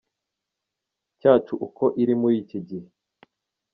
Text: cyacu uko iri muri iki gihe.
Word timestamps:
cyacu 1.19 1.53
uko 1.65 1.83
iri 2.01 2.13
muri 2.21 2.35
iki 2.43 2.59
gihe. 2.67 2.87